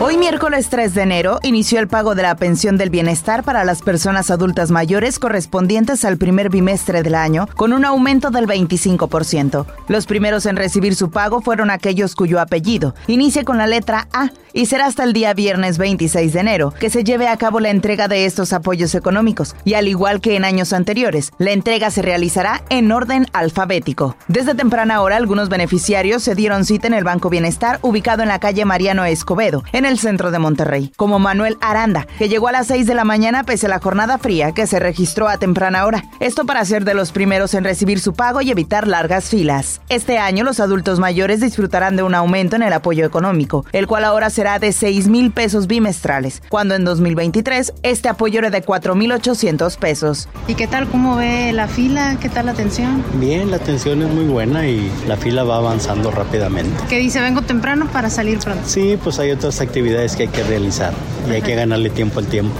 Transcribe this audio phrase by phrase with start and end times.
[0.00, 3.80] Hoy miércoles 3 de enero inició el pago de la pensión del bienestar para las
[3.80, 9.64] personas adultas mayores correspondientes al primer bimestre del año, con un aumento del 25%.
[9.86, 14.30] Los primeros en recibir su pago fueron aquellos cuyo apellido inicia con la letra A
[14.52, 17.70] y será hasta el día viernes 26 de enero que se lleve a cabo la
[17.70, 22.02] entrega de estos apoyos económicos y al igual que en años anteriores, la entrega se
[22.02, 24.16] realizará en orden alfabético.
[24.28, 28.38] Desde temprana hora algunos beneficiarios se dieron cita en el Banco Bienestar ubicado en la
[28.38, 32.68] calle Mariano Escobedo, en el centro de Monterrey, como Manuel Aranda, que llegó a las
[32.68, 36.04] 6 de la mañana pese a la jornada fría que se registró a temprana hora.
[36.20, 39.80] Esto para ser de los primeros en recibir su pago y evitar largas filas.
[39.88, 44.04] Este año los adultos mayores disfrutarán de un aumento en el apoyo económico, el cual
[44.04, 48.94] ahora será de 6 mil pesos bimestrales, cuando en 2023 este apoyo era de 4
[48.94, 50.28] mil 800 pesos.
[50.48, 50.88] ¿Y qué tal?
[50.88, 52.16] ¿Cómo ve la fila?
[52.20, 53.04] ¿Qué tal la atención?
[53.14, 56.82] Bien, la atención es muy buena y la fila va avanzando rápidamente.
[56.88, 57.20] ¿Qué dice?
[57.20, 58.62] Vengo temprano para salir pronto.
[58.66, 60.94] Sí, pues hay otras actividades actividades que hay que realizar
[61.28, 62.54] y hay que ganarle tiempo al tiempo.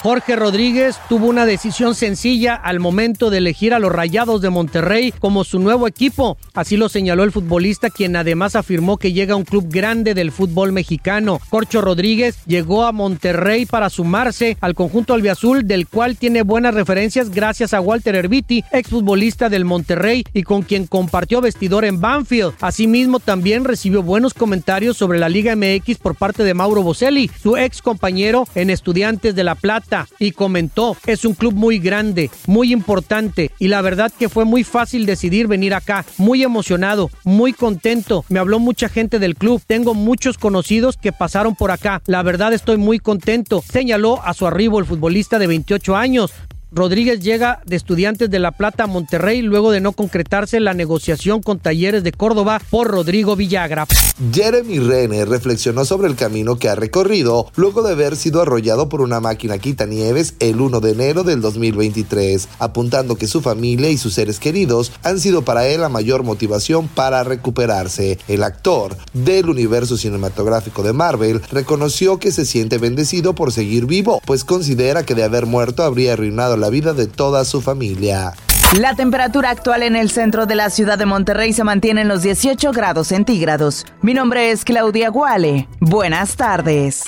[0.00, 5.12] Jorge Rodríguez tuvo una decisión sencilla al momento de elegir a los Rayados de Monterrey
[5.18, 6.38] como su nuevo equipo.
[6.54, 10.30] Así lo señaló el futbolista, quien además afirmó que llega a un club grande del
[10.30, 11.40] fútbol mexicano.
[11.50, 17.30] Corcho Rodríguez llegó a Monterrey para sumarse al conjunto albiazul, del cual tiene buenas referencias
[17.30, 22.54] gracias a Walter Erviti, exfutbolista del Monterrey y con quien compartió vestidor en Banfield.
[22.60, 27.56] Asimismo, también recibió buenos comentarios sobre la Liga MX por parte de Mauro Boselli, su
[27.56, 32.72] ex compañero en Estudiantes de La Plata y comentó, es un club muy grande, muy
[32.72, 38.24] importante y la verdad que fue muy fácil decidir venir acá, muy emocionado, muy contento,
[38.28, 42.52] me habló mucha gente del club, tengo muchos conocidos que pasaron por acá, la verdad
[42.52, 46.32] estoy muy contento, señaló a su arribo el futbolista de 28 años,
[46.70, 51.40] Rodríguez llega de Estudiantes de La Plata a Monterrey luego de no concretarse la negociación
[51.40, 53.86] con Talleres de Córdoba por Rodrigo Villagra.
[54.32, 59.00] Jeremy Renner reflexionó sobre el camino que ha recorrido luego de haber sido arrollado por
[59.00, 64.12] una máquina quitanieves el 1 de enero del 2023, apuntando que su familia y sus
[64.12, 68.18] seres queridos han sido para él la mayor motivación para recuperarse.
[68.28, 74.20] El actor del universo cinematográfico de Marvel reconoció que se siente bendecido por seguir vivo,
[74.26, 78.34] pues considera que de haber muerto habría arruinado la vida de toda su familia.
[78.76, 82.22] La temperatura actual en el centro de la ciudad de Monterrey se mantiene en los
[82.22, 83.86] 18 grados centígrados.
[84.02, 85.68] Mi nombre es Claudia Guale.
[85.80, 87.04] Buenas tardes.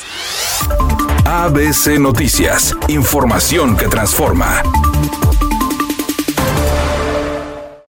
[1.27, 4.63] ABC Noticias, información que transforma.